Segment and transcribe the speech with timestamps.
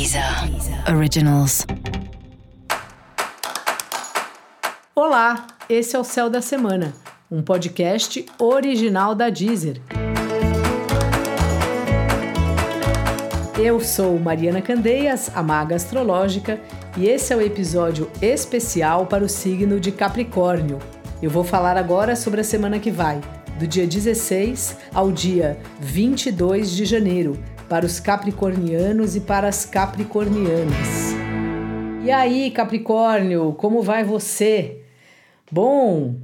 [0.00, 0.24] Deezer
[0.96, 1.66] Originals.
[4.94, 6.94] Olá, esse é o Céu da Semana,
[7.30, 9.78] um podcast original da Deezer.
[13.58, 16.58] Eu sou Mariana Candeias, a maga astrológica,
[16.96, 20.78] e esse é o episódio especial para o signo de Capricórnio.
[21.22, 23.20] Eu vou falar agora sobre a semana que vai,
[23.58, 27.38] do dia 16 ao dia 22 de janeiro,
[27.70, 31.14] para os capricornianos e para as capricornianas.
[32.04, 34.80] E aí, Capricórnio, como vai você?
[35.52, 36.16] Bom,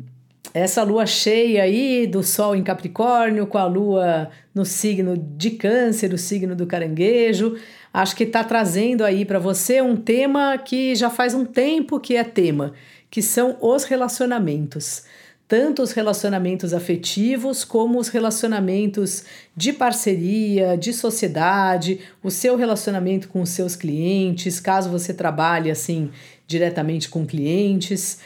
[0.53, 6.13] essa lua cheia aí do Sol em Capricórnio, com a lua no signo de Câncer,
[6.13, 7.57] o signo do caranguejo,
[7.95, 12.17] acho que está trazendo aí para você um tema que já faz um tempo que
[12.17, 12.73] é tema,
[13.09, 15.05] que são os relacionamentos
[15.49, 19.25] tanto os relacionamentos afetivos como os relacionamentos
[19.57, 26.11] de parceria, de sociedade, o seu relacionamento com os seus clientes, caso você trabalhe assim
[26.47, 28.19] diretamente com clientes.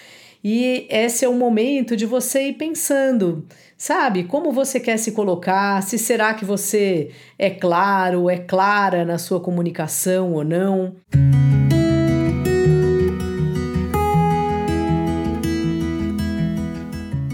[0.43, 3.47] E esse é o momento de você ir pensando,
[3.77, 9.19] sabe, como você quer se colocar, se será que você é claro, é clara na
[9.19, 10.97] sua comunicação ou não.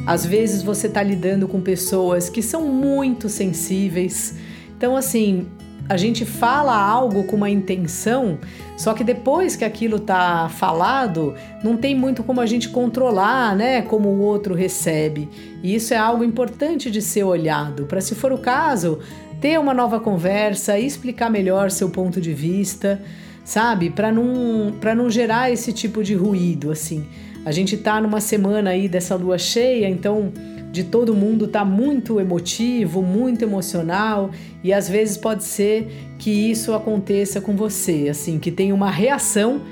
[0.07, 4.37] Às vezes você está lidando com pessoas que são muito sensíveis.
[4.77, 5.49] Então, assim,
[5.89, 8.39] a gente fala algo com uma intenção,
[8.77, 13.83] só que depois que aquilo tá falado, não tem muito como a gente controlar, né,
[13.83, 15.29] como o outro recebe.
[15.63, 18.99] E isso é algo importante de ser olhado, para se for o caso,
[19.41, 23.01] ter uma nova conversa, explicar melhor seu ponto de vista,
[23.45, 23.91] sabe?
[23.91, 27.07] Para não para não gerar esse tipo de ruído assim.
[27.47, 30.33] A gente tá numa semana aí dessa lua cheia, então
[30.73, 34.33] de todo mundo tá muito emotivo, muito emocional
[34.65, 35.87] e às vezes pode ser
[36.19, 39.63] que isso aconteça com você, assim, que tem uma reação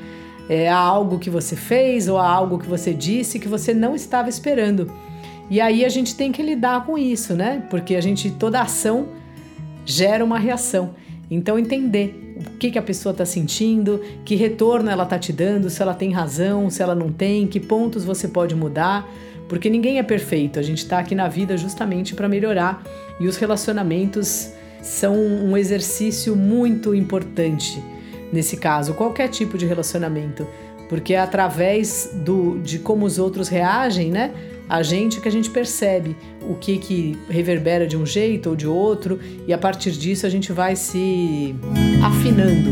[0.48, 3.96] é, a algo que você fez ou a algo que você disse que você não
[3.96, 4.88] estava esperando.
[5.50, 7.64] E aí a gente tem que lidar com isso, né?
[7.70, 9.08] Porque a gente toda ação
[9.84, 10.94] gera uma reação.
[11.34, 15.68] Então entender o que, que a pessoa está sentindo, que retorno ela está te dando,
[15.68, 19.08] se ela tem razão, se ela não tem, que pontos você pode mudar,
[19.48, 20.60] porque ninguém é perfeito.
[20.60, 22.84] A gente está aqui na vida justamente para melhorar
[23.18, 27.82] e os relacionamentos são um exercício muito importante
[28.32, 30.46] nesse caso, qualquer tipo de relacionamento,
[30.88, 34.32] porque é através do, de como os outros reagem, né?
[34.68, 38.66] A gente que a gente percebe o que que reverbera de um jeito ou de
[38.66, 41.54] outro e a partir disso a gente vai se
[42.02, 42.70] afinando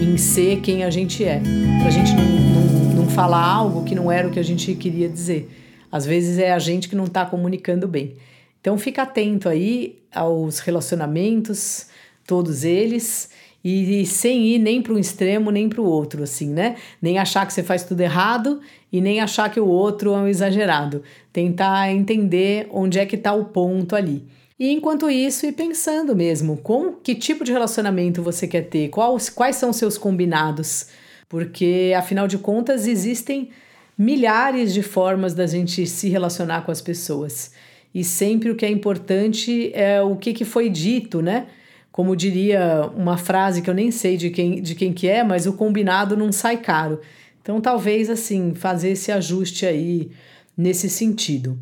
[0.00, 1.40] em ser quem a gente é,
[1.80, 5.08] pra gente não, não, não falar algo que não era o que a gente queria
[5.08, 5.48] dizer.
[5.90, 8.16] Às vezes é a gente que não está comunicando bem.
[8.60, 11.86] Então fica atento aí aos relacionamentos,
[12.26, 13.30] todos eles,
[13.64, 16.76] e, sem ir nem para um extremo nem para o outro, assim, né?
[17.00, 18.60] Nem achar que você faz tudo errado
[18.92, 21.02] e nem achar que o outro é um exagerado.
[21.32, 24.22] Tentar entender onde é que está o ponto ali.
[24.58, 29.30] E enquanto isso, ir pensando mesmo, com que tipo de relacionamento você quer ter, quais,
[29.30, 30.88] quais são seus combinados,
[31.28, 33.48] porque afinal de contas existem
[33.96, 37.52] milhares de formas da gente se relacionar com as pessoas.
[37.94, 41.46] E sempre o que é importante é o que, que foi dito, né?
[41.94, 45.46] Como diria uma frase que eu nem sei de quem, de quem que é, mas
[45.46, 47.00] o combinado não sai caro.
[47.40, 50.10] Então, talvez assim, fazer esse ajuste aí
[50.56, 51.56] nesse sentido.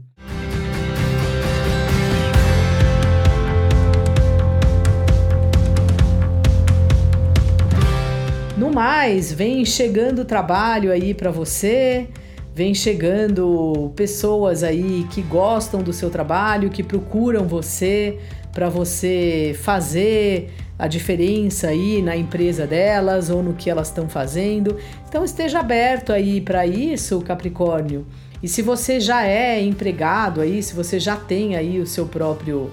[8.56, 12.09] No mais, vem chegando trabalho aí para você,
[12.54, 18.19] vem chegando pessoas aí que gostam do seu trabalho, que procuram você,
[18.52, 24.76] para você fazer a diferença aí na empresa delas ou no que elas estão fazendo.
[25.08, 28.06] Então esteja aberto aí para isso, Capricórnio.
[28.42, 32.70] E se você já é empregado aí, se você já tem aí o seu próprio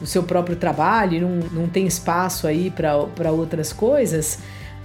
[0.00, 4.38] o seu próprio trabalho não, não tem espaço aí para outras coisas,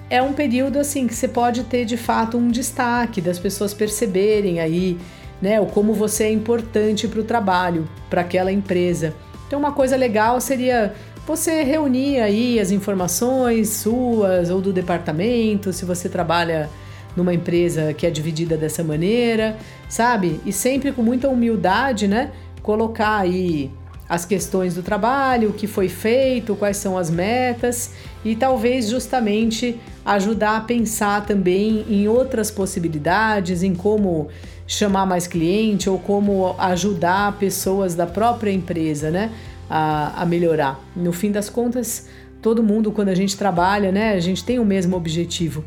[0.09, 4.59] é um período assim que você pode ter de fato um destaque das pessoas perceberem
[4.59, 4.97] aí,
[5.41, 9.13] né, o como você é importante para o trabalho, para aquela empresa.
[9.47, 10.93] Então, uma coisa legal seria
[11.25, 16.69] você reunir aí as informações suas ou do departamento, se você trabalha
[17.15, 19.57] numa empresa que é dividida dessa maneira,
[19.87, 20.39] sabe?
[20.45, 22.31] E sempre com muita humildade, né?
[22.61, 23.71] Colocar aí
[24.07, 27.91] as questões do trabalho, o que foi feito, quais são as metas
[28.23, 34.27] e talvez justamente ajudar a pensar também em outras possibilidades, em como
[34.67, 39.31] chamar mais cliente ou como ajudar pessoas da própria empresa, né,
[39.69, 40.79] a, a melhorar.
[40.95, 42.07] No fim das contas,
[42.41, 45.63] todo mundo, quando a gente trabalha, né, a gente tem o mesmo objetivo: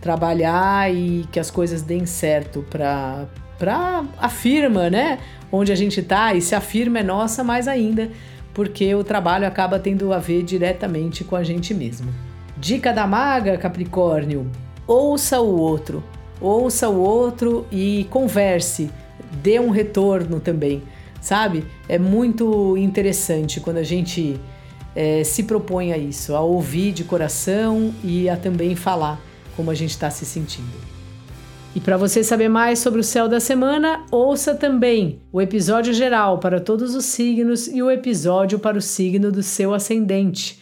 [0.00, 3.26] trabalhar e que as coisas deem certo para
[3.58, 5.20] para a firma, né?
[5.52, 8.10] Onde a gente está, e se a firma é nossa, mais ainda,
[8.52, 12.12] porque o trabalho acaba tendo a ver diretamente com a gente mesmo.
[12.58, 14.50] Dica da maga, Capricórnio:
[14.84, 16.02] ouça o outro,
[16.42, 18.90] ouça o outro e converse,
[19.42, 20.82] dê um retorno também,
[21.20, 21.64] sabe?
[21.88, 24.40] É muito interessante quando a gente
[24.94, 29.20] é, se propõe a isso, a ouvir de coração e a também falar
[29.56, 30.92] como a gente está se sentindo.
[31.74, 36.38] E para você saber mais sobre o céu da semana, ouça também o episódio geral
[36.38, 40.61] para todos os signos e o episódio para o signo do seu ascendente.